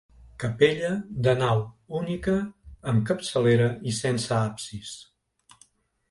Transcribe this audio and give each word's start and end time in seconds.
Capella 0.43 0.87
de 1.25 1.33
nau 1.41 1.59
única 1.99 2.33
amb 2.91 3.05
capçalera 3.09 3.67
i 3.91 3.93
sense 3.99 4.33
absis. 4.39 4.95